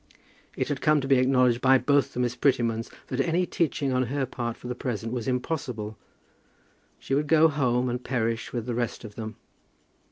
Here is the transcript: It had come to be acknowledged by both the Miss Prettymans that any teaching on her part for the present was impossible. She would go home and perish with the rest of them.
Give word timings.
It 0.57 0.67
had 0.69 0.81
come 0.81 0.99
to 1.01 1.07
be 1.07 1.19
acknowledged 1.19 1.61
by 1.61 1.77
both 1.77 2.13
the 2.13 2.19
Miss 2.19 2.35
Prettymans 2.35 2.89
that 3.09 3.21
any 3.21 3.45
teaching 3.45 3.91
on 3.93 4.07
her 4.07 4.25
part 4.25 4.57
for 4.57 4.67
the 4.67 4.73
present 4.73 5.13
was 5.13 5.27
impossible. 5.27 5.95
She 6.97 7.13
would 7.13 7.27
go 7.27 7.47
home 7.47 7.87
and 7.87 8.03
perish 8.03 8.51
with 8.51 8.65
the 8.65 8.73
rest 8.73 9.03
of 9.03 9.13
them. 9.13 9.35